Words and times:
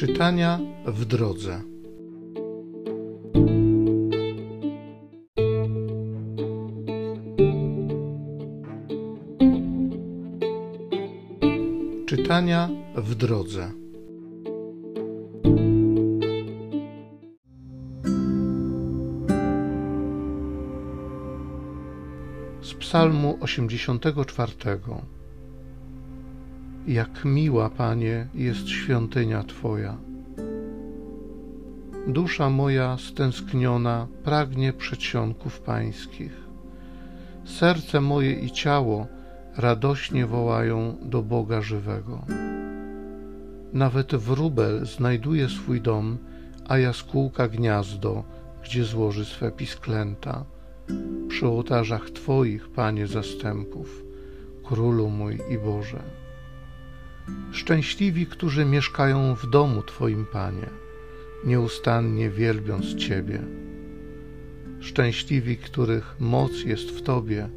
Czytania 0.00 0.60
w 0.86 1.04
drodze. 1.04 1.62
Czytania 12.06 12.68
w 12.96 13.14
drodze. 13.14 13.70
Z 22.62 22.74
Psalmu 22.74 23.38
84. 23.40 24.52
Jak 26.86 27.24
miła, 27.24 27.70
Panie, 27.70 28.26
jest 28.34 28.68
świątynia 28.68 29.42
Twoja. 29.42 29.96
Dusza 32.06 32.50
moja 32.50 32.96
stęskniona 32.98 34.06
pragnie 34.24 34.72
przedsionków 34.72 35.60
Pańskich. 35.60 36.32
Serce 37.44 38.00
moje 38.00 38.32
i 38.32 38.50
ciało 38.50 39.06
radośnie 39.56 40.26
wołają 40.26 40.96
do 41.02 41.22
Boga 41.22 41.62
żywego. 41.62 42.24
Nawet 43.72 44.14
wróbel 44.14 44.86
znajduje 44.86 45.48
swój 45.48 45.80
dom, 45.80 46.18
a 46.68 46.78
jaskółka 46.78 47.48
gniazdo, 47.48 48.24
gdzie 48.64 48.84
złoży 48.84 49.24
swe 49.24 49.52
pisklęta. 49.52 50.44
Przy 51.28 51.46
ołtarzach 51.46 52.10
Twoich, 52.10 52.68
Panie 52.68 53.06
zastępów, 53.06 54.04
Królu 54.64 55.10
mój 55.10 55.38
i 55.50 55.58
Boże. 55.58 56.02
Szczęśliwi, 57.52 58.26
którzy 58.26 58.64
mieszkają 58.64 59.34
w 59.34 59.50
domu 59.50 59.82
Twoim, 59.82 60.26
Panie, 60.32 60.70
nieustannie 61.44 62.30
wielbiąc 62.30 62.94
Ciebie. 62.94 63.42
Szczęśliwi, 64.80 65.56
których 65.56 66.16
moc 66.20 66.64
jest 66.64 66.90
w 66.90 67.02
Tobie, 67.02 67.48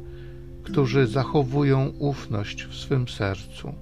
którzy 0.62 1.06
zachowują 1.06 1.92
ufność 1.98 2.64
w 2.64 2.74
swym 2.74 3.08
sercu. 3.08 3.74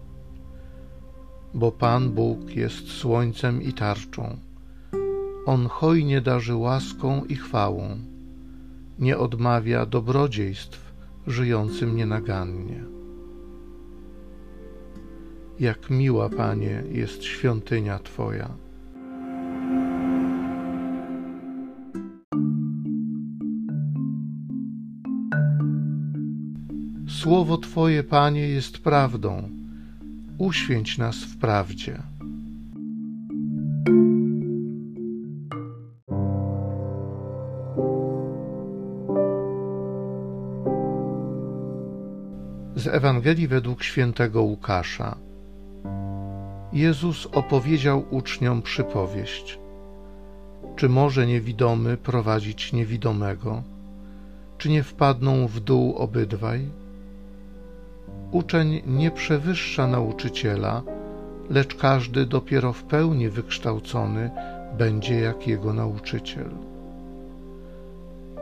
Bo 1.54 1.72
Pan 1.72 2.10
Bóg 2.10 2.56
jest 2.56 2.88
słońcem 2.88 3.62
i 3.62 3.72
tarczą. 3.72 4.36
On 5.46 5.66
hojnie 5.66 6.20
darzy 6.20 6.54
łaską 6.54 7.24
i 7.24 7.36
chwałą. 7.36 7.98
Nie 8.98 9.18
odmawia 9.18 9.86
dobrodziejstw 9.86 10.92
żyjącym 11.26 11.96
nienagannie. 11.96 13.01
Jak 15.62 15.90
miła, 15.90 16.28
Panie, 16.28 16.82
jest 16.92 17.24
świątynia 17.24 17.98
Twoja. 17.98 18.48
Słowo 27.08 27.58
Twoje, 27.58 28.02
Panie, 28.04 28.48
jest 28.48 28.78
prawdą. 28.78 29.48
Uświęć 30.38 30.98
nas 30.98 31.16
w 31.16 31.38
prawdzie. 31.38 32.02
Z 42.76 42.86
Ewangelii 42.86 43.48
według 43.48 43.82
świętego 43.82 44.42
Łukasza. 44.42 45.31
Jezus 46.72 47.26
opowiedział 47.26 48.04
uczniom 48.10 48.62
przypowieść. 48.62 49.58
Czy 50.76 50.88
może 50.88 51.26
niewidomy 51.26 51.96
prowadzić 51.96 52.72
niewidomego? 52.72 53.62
Czy 54.58 54.70
nie 54.70 54.82
wpadną 54.82 55.46
w 55.46 55.60
dół 55.60 55.96
obydwaj? 55.96 56.68
Uczeń 58.30 58.82
nie 58.86 59.10
przewyższa 59.10 59.86
nauczyciela, 59.86 60.82
lecz 61.50 61.74
każdy 61.74 62.26
dopiero 62.26 62.72
w 62.72 62.84
pełni 62.84 63.28
wykształcony 63.28 64.30
będzie 64.78 65.20
jak 65.20 65.46
jego 65.46 65.72
nauczyciel. 65.72 66.50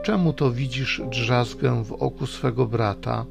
Czemu 0.03 0.33
to 0.33 0.51
widzisz 0.51 1.01
drzazgę 1.09 1.83
w 1.83 1.93
oku 1.93 2.27
swego 2.27 2.65
brata, 2.65 3.25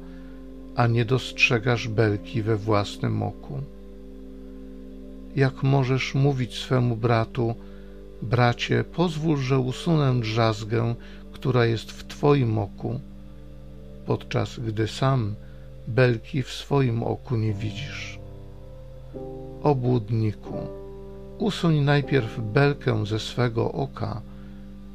a 0.75 0.87
nie 0.87 1.05
dostrzegasz 1.05 1.87
belki 1.87 2.41
we 2.41 2.57
własnym 2.57 3.23
oku? 3.23 3.61
Jak 5.35 5.63
możesz 5.63 6.15
mówić 6.15 6.57
swemu 6.57 6.95
bratu, 6.95 7.55
bracie, 8.21 8.83
pozwól, 8.83 9.37
że 9.37 9.59
usunę 9.59 10.19
drzazgę, 10.19 10.95
która 11.31 11.65
jest 11.65 11.91
w 11.91 12.07
twoim 12.07 12.57
oku, 12.57 12.99
podczas 14.05 14.59
gdy 14.59 14.87
sam 14.87 15.35
belki 15.87 16.43
w 16.43 16.49
swoim 16.49 17.03
oku 17.03 17.35
nie 17.35 17.53
widzisz. 17.53 18.19
Obłudniku, 19.63 20.57
usuń 21.37 21.79
najpierw 21.79 22.39
belkę 22.39 23.05
ze 23.05 23.19
swego 23.19 23.71
oka, 23.71 24.21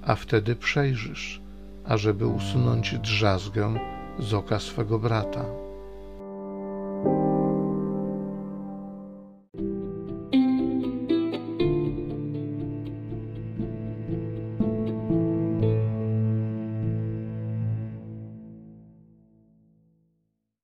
a 0.02 0.14
wtedy 0.14 0.56
przejrzysz, 0.56 1.40
ażeby 1.84 2.26
usunąć 2.26 2.98
drzazgę 2.98 3.78
z 4.18 4.34
oka 4.34 4.58
swego 4.58 4.98
brata. 4.98 5.65